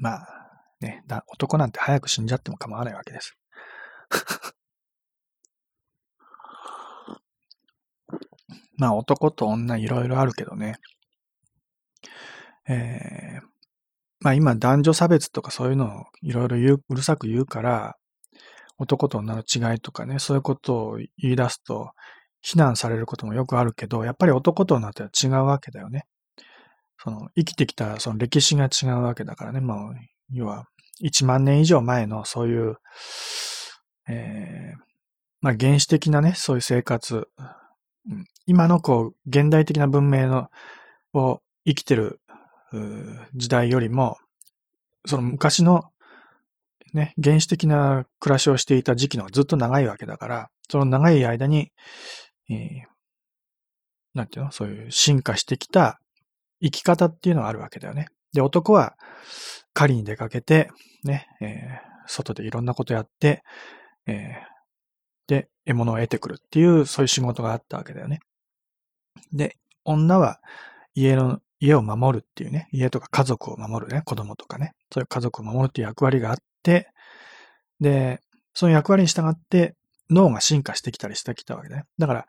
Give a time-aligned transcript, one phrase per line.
[0.00, 0.26] まあ、
[0.80, 3.36] ね、だ男なんて早く死んじゃっても構わないわけです。
[8.76, 10.76] まあ男と女いろいろあるけどね。
[12.68, 13.42] えー、
[14.20, 17.96] まあ今男女差別とかそういうのをいろいろ言う、うるさく言うから、
[18.78, 21.90] 男と女の違いとかね、そういうことを言い出すと、
[22.40, 26.06] 非難されることもよくあるけど、やっぱり男と女っては違うわけだよね。
[26.98, 29.60] その、生きてきたその歴史が違うわけだからね。
[29.60, 29.78] まあ、
[30.32, 30.66] 要は、
[31.02, 32.76] 1万年以上前のそういう、
[34.08, 34.80] えー、
[35.40, 37.28] まあ原始的なね、そういう生活、
[38.46, 40.48] 今のこう、現代的な文明の、
[41.14, 42.20] を生きてる
[43.34, 44.18] 時代よりも、
[45.06, 45.84] その昔の
[46.94, 51.70] ね、原始的な暮らしをしていた時期のずっと長いわけだから、その長い間に、
[52.50, 52.58] えー、
[54.14, 54.52] なんていうの？
[54.52, 56.00] そういう進化してきた
[56.62, 58.08] 生き方っていうのがあるわけだよね。
[58.32, 58.96] で、男は
[59.74, 60.70] 狩りに出かけて、
[61.04, 63.42] ね、えー、外でいろんなことやって、
[64.06, 68.20] えー、で、獲物を得てくるっていう、そういう仕事があったわけだよね。
[69.32, 70.40] で、女は
[70.94, 76.88] 家の、家を守るっていうね、家とか家族を守るね、子供とかね、そういう家族を守るっていう役割があって、
[77.80, 78.20] で、
[78.54, 79.74] その役割に従って
[80.10, 81.84] 脳が進化してきたりしてきたわけだね。
[81.98, 82.26] だから、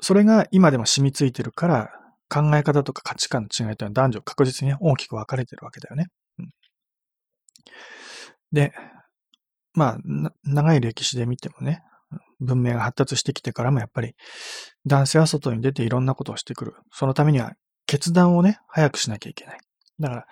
[0.00, 1.90] それが今でも染みついてるから、
[2.28, 6.06] 考え方とか価値観の違いというのは男女確実に大きく分かれてるわけだよね。
[6.38, 6.50] うん、
[8.52, 8.72] で、
[9.74, 9.98] まあ、
[10.44, 11.82] 長い歴史で見てもね、
[12.40, 14.14] 文明が発達してきてからもやっぱり
[14.86, 16.74] 男性は外に出ていろんなことをしてくる。
[16.92, 17.52] そのためには
[17.86, 19.58] 決断をね、早くしなきゃいけない。
[20.00, 20.26] だから、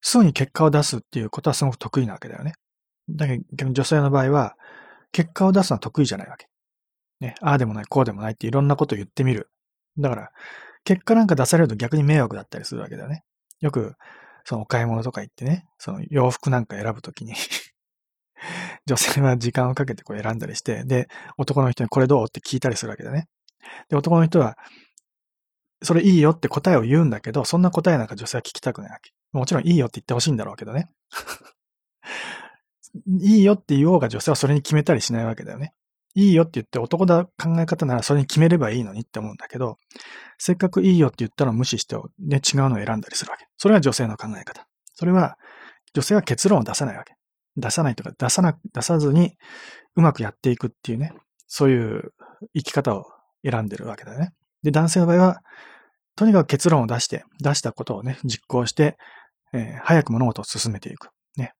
[0.00, 2.52] すぐに結果を出すっていうことはすごく得意なわけだよね。
[3.08, 4.54] だけど女性の場合は、
[5.12, 6.46] 結果を出すのは得意じゃないわけ。
[7.20, 9.50] ね、ああでもない、こうでもないっていろんなことを言ってみる。
[9.98, 10.30] だから、
[10.86, 13.24] 結果なんか出されると逆に迷惑だったりするわけだよね。
[13.60, 13.96] よく、
[14.44, 17.34] そのお買い物とか行ってね、その洋服なんか選ぶときに
[18.86, 21.08] 女性は時間をかけてこう選んだりして、で、
[21.38, 23.26] 男の人にこれどうって聞いたりするわけだね。
[23.88, 24.56] で、男の人は、
[25.82, 29.12] それいいよって答えを言うんだけど、そんな答えなんか女性は聞きたくないわけ。
[29.32, 30.88] もちろんいいよって言ってほしいんだろうけどね。
[33.20, 35.74] いいよって言おうが女性はそれに決めたりしないわけだよね。
[36.16, 39.76] いいよって言って男だ考え方ならそれに決めればいいのにって思うんだけど、
[40.38, 43.46] せっかくいいよって言ったら無視して、ね、違うのを選んだりするわけ。
[43.58, 44.66] それが女性の考え方。
[44.94, 45.36] それは、
[45.92, 47.14] 女性は結論を出さないわけ。
[47.58, 49.36] 出さないとか、出さな、出さずに
[49.94, 51.12] うまくやっていくっていうね、
[51.46, 52.14] そういう
[52.54, 53.04] 生き方を
[53.44, 54.32] 選んでるわけだよね。
[54.62, 55.40] で、男性の場合は、
[56.16, 58.96] とにかく結論を出して、出したことをね、実行して、
[59.52, 61.10] えー、早く物事を進めていく。
[61.36, 61.52] ね。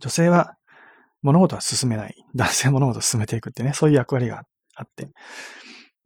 [0.00, 0.56] 女性は、
[1.26, 2.14] 物事は進めない。
[2.36, 4.44] 男性物事を進めていくってね、そういう役割が
[4.76, 5.08] あって。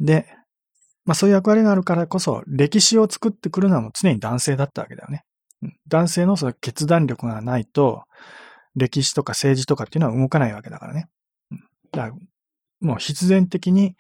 [0.01, 0.27] で、
[1.05, 5.25] まあそういう役割があるからこそ、歴史を作ってくるのはもう常に男性だったわけだよね。
[5.89, 8.05] 男性のその決断力がないと、
[8.77, 11.09] 歴史とか政治とかっていうのは動かないわけだからね。
[11.93, 12.15] だから
[12.81, 13.97] もう必然的に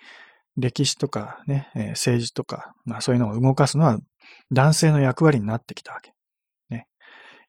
[0.56, 3.98] 歴史とかね、えー、政治とか、まあそういうのを動かすのは
[4.52, 6.12] 男性の役割になってきたわけ。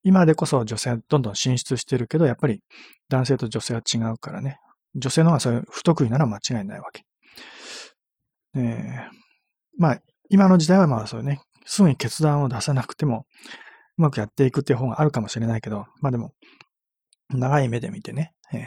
[0.03, 2.61] 今でこそ女性はどんどん進出してるけど、やっぱり
[3.09, 4.59] 男性と女性は違うからね。
[4.95, 7.05] 女性の方がそういう不得意なら間違いないわけ。
[8.55, 9.09] えー、
[9.77, 13.25] まあ、今の時代はまあそういうね、すぐに決断を出さなくても、
[13.97, 16.33] うまくやっていくっていう方があるかもしれないけど、まあでも、
[17.29, 18.61] 長い目で見てね、えー、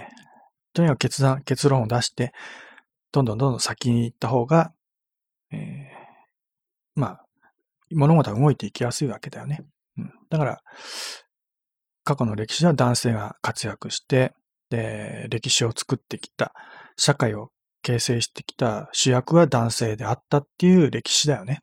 [0.73, 2.33] とにかく決断、結論を出して、
[3.13, 4.73] どんどんどんどん先に行った方が、
[5.53, 7.27] えー、まあ、
[7.91, 9.65] 物事は動いていきやすいわけだよね。
[9.99, 10.63] うん、だから、
[12.05, 14.33] 過去の歴史では男性が活躍して、
[14.71, 16.53] で、歴史を作ってきた、
[16.97, 17.51] 社会を
[17.83, 21.61] 形成してきた主役は男性であったっていう歴史だよね。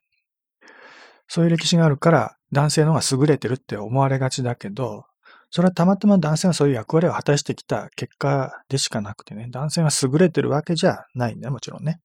[1.27, 5.05] そういう歴史があるから、男性の方が優れてるって思われがちだけど、
[5.49, 11.99] それはたまたま男性がそういう役割を果たしてきた結果でしかなくてね、男性が優れてるわけじゃないんだよ、もちろんね。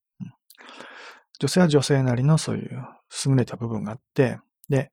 [1.39, 2.83] 女性は女性なりのそういう
[3.27, 4.39] 優れた部分があって、
[4.69, 4.91] で、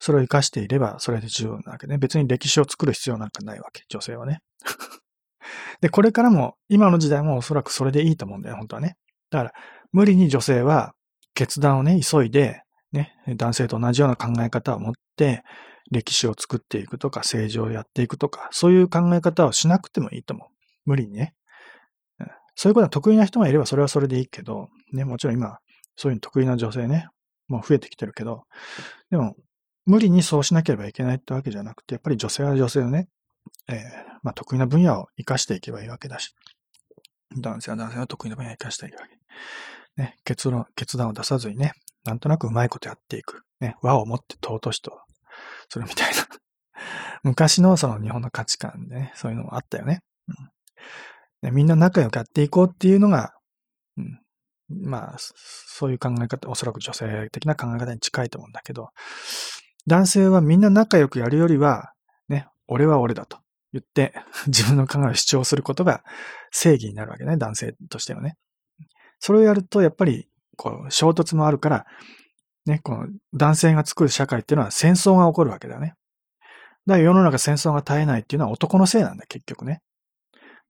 [0.00, 1.98] それを活かしていれば、それで十分なわけね。
[1.98, 4.40] 別に歴史を作る必要なんかないわけ、女性はね。
[5.80, 8.96] で、これからも、今の時代もおそらくそれでいいと思うんだよ、本当はね。
[9.30, 9.52] だから、
[9.92, 10.94] 無理に女性は
[11.34, 12.62] 決断をね、急いで、
[12.92, 15.44] ね、男性と同じような考え方を持って、
[15.90, 20.48] 歴史を作っていくとか、政治をやっていくとか、そういう考え方をしなくてもいいと思う。
[20.86, 21.34] 無理にね。
[22.54, 25.58] そういうことは得意な人がいればそれはそれでいいけど、ね、もちろん今、
[25.96, 27.08] そういう得意な女性ね、
[27.48, 28.44] もう増えてきてるけど、
[29.10, 29.34] でも、
[29.86, 33.08] 無理にそうしなければいけないってわけじゃなくて、やっぱり女性は女性のね、
[33.68, 33.78] えー、
[34.22, 36.34] まあ、得意な分野を活かしていけばいいわけだし、
[37.38, 39.16] 男性は男性の得意な分野を活かしていくわけ。
[40.02, 41.72] ね、結論、決断を出さずにね、
[42.04, 43.42] なんとなくうまいことやっていく。
[43.60, 45.00] ね、和をもって尊しと
[45.68, 46.26] それみたいな。
[47.22, 50.02] 昔のその日本の価値観でね、そういうのもあったよね。
[51.42, 53.34] うん、みんな仲良くやっていこうっていうのが、
[53.96, 54.20] うん、
[54.68, 58.90] まあ、そういう考え方、おそらく女性的な考え方に近いと思うんだけど、
[59.86, 61.92] 男性はみんな仲良くやるよりは、
[62.28, 63.38] ね、俺は俺だと
[63.72, 64.14] 言って、
[64.46, 66.02] 自分の考えを主張することが
[66.50, 68.36] 正義になるわけね、男性としてはね。
[69.18, 71.86] それをやると、やっぱり、こう、衝突もあるから、
[72.66, 75.94] ね、この男性が作る社会っていうのは戦争が起こるわけだよね。
[76.86, 79.82] だから世の中戦争が絶えないっていうのは男のせいなんだ、結局ね。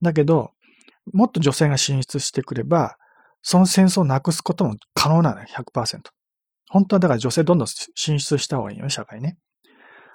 [0.02, 0.52] だけど、
[1.12, 2.96] もっと女性が進出してくれば、
[3.42, 6.00] その戦争をなくすことも可能なのよ、100%。
[6.70, 9.36] 本当はだから女性どんどん進出した方がいいよね、社会ね。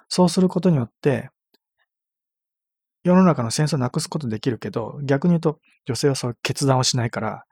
[0.07, 1.29] そうすることによって、
[3.03, 7.43] 世の中の戦争をなくすことできるけど、逆に言うと女性はそう決断をしないから、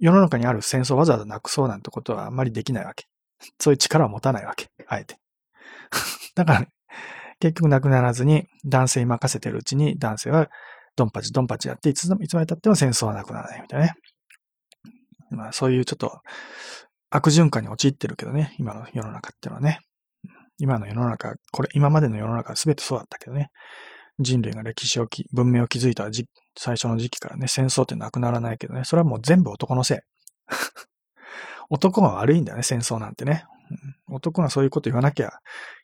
[0.00, 3.04] 世の中にある戦争をわざわざなくそうなんてことはあんまりできないわけ。
[3.60, 4.66] そういう力を持たないわけ。
[4.88, 5.16] あえて。
[6.34, 6.68] だから、ね、
[7.38, 10.48] 結局なくならずに男性に任せてるうちに男性は
[10.96, 13.94] ドンパチドンパチやっていついつまで経っても戦争はなくならないみたいなね。
[15.30, 16.20] まあそういうちょっと
[17.10, 19.80] 悪循環に陥ってるけどね、今の世の中ってのはね。
[20.58, 23.50] 今の世の中、これ今までの世の中は全てそうだったけどね。
[24.18, 26.08] 人類が歴史をき、文明を築いた
[26.56, 29.98] 最初の時期からね、戦争ってなくならないけどね、それはもう全部男のせい。
[31.70, 33.44] 男が悪いんだよね、戦争なんてね。
[34.08, 35.30] 男がそういうこと言わなきゃ。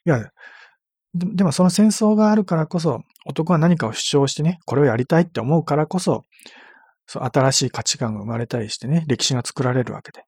[0.05, 0.29] いや、
[1.13, 6.23] でもその戦争があるからこそ、男は何かを主張してね、これをやりたいって思うからこそ、
[7.07, 10.25] そう新しい価値観が生まれたりしてね、歴史が作られるわけで。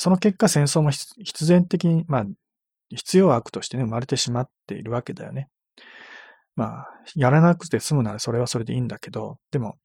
[0.00, 2.24] その結果戦争も必然的に、まあ、
[2.88, 5.50] 必要悪としてね、生まれてしまっているわけだよね。
[6.56, 9.76] まあ、やらなくて済むならそれはそれでいいんだけど、でも、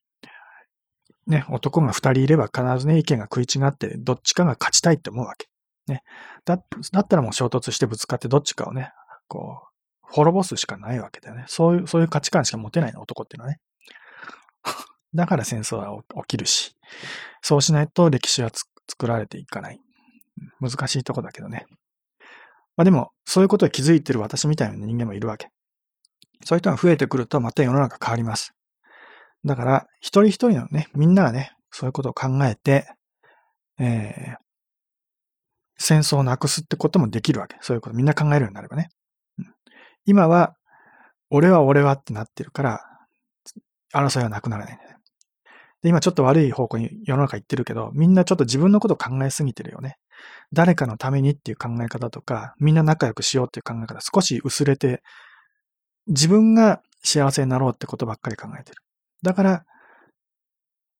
[1.26, 5.48] ね、男が二人いれば必ずね、意見が食い違って、どっちかが勝ちたいって思うわけ。
[5.86, 6.02] ね。
[6.46, 6.56] だ、
[6.92, 8.92] だったらもう衝突してぶつかってどっちかをね、
[9.28, 9.68] こう、
[10.00, 11.44] 滅ぼすしかないわけだよね。
[11.46, 13.60] そういう、そういう価値観しか持てないの、男っていうのはね。
[15.14, 16.74] だから戦争は起きるし、
[17.42, 18.50] そうしないと歴史は
[18.88, 19.80] 作られていかない。
[20.60, 21.66] 難しいとこだけどね。
[22.76, 25.48] まあでも、そういうことに気づいてる私みたいな人間もいるわけ。
[26.44, 28.52] そういう人が増えてくるとまた世の中変わります。
[29.44, 32.86] だから、一人一人のね、みんながね、そういうことを考えて、
[33.78, 34.36] えー、
[35.78, 37.56] 戦争をなくすってこともできるわけ。
[37.60, 38.88] そういうことみんな考えるようになればね。
[39.38, 39.46] うん
[40.04, 40.54] 今は、
[41.30, 42.80] 俺は俺はってなってるから、
[43.92, 44.80] 争いはなくならないね。
[45.82, 49.96] で、今ちょっと悪い方向に世の中行ってるけど、みんなちょっと自分のこと考えすぎてるよね。
[50.52, 55.02] 誰かのためにっていう考え方とか、みんな仲良くしようっていう考え方少し薄れて、
[56.06, 58.76] 自分が幸せになろうってことばっかり考えてる。
[59.22, 59.64] だから、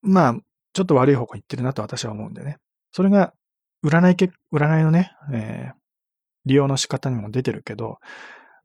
[0.03, 0.37] まあ、
[0.73, 2.59] ちょっと悪い方向に行ってるなと私は思うんでね。
[2.93, 3.33] それが、
[3.85, 5.75] 占いけ、占いのね、えー、
[6.45, 7.99] 利用の仕方にも出てるけど、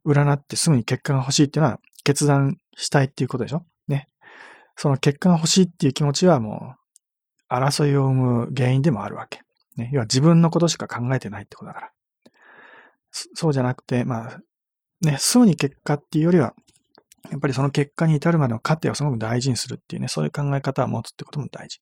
[0.05, 3.63] 占ってすぐに結果が欲しいっていうのは決断したいっていうことでしょ？
[3.87, 4.07] ね。
[4.75, 6.75] その結果が欲しいっていう気持ちはも
[7.49, 9.41] う、争いを生む原因でもあるわけ。
[9.77, 9.89] ね。
[9.93, 11.91] 要は自分のことしか考えてないってことだから。
[13.11, 14.39] そうじゃなくて、まあ、
[15.01, 16.53] ね、すぐに結果っていうよりは、
[17.29, 21.79] やっぱりその結果に至るまでの過程をすごく大事にするっていうね、そういう考え方を持つってことも大事。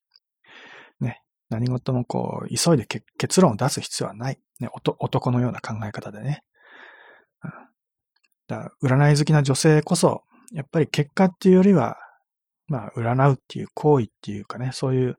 [1.00, 1.22] ね。
[1.50, 2.86] 何事もこう、急いで
[3.18, 4.40] 結論を出す必要はない。
[4.60, 4.70] ね、
[5.00, 6.44] 男のような考え方でね。
[7.44, 7.52] うん、
[8.48, 11.98] だ占い好きな女性こそ、やっぱり結果っていうよりは、
[12.68, 15.18] まあ、占うっていう行為っていうかね、そういう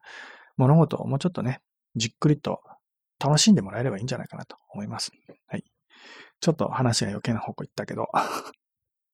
[0.56, 1.60] 物事をもうちょっとね、
[1.96, 2.60] じっくりと
[3.18, 5.12] 楽しんでもらえればいいんじゃないかなと思います。
[5.46, 5.64] はい。
[6.40, 8.08] ちょっと話が余計な方向行ったけど、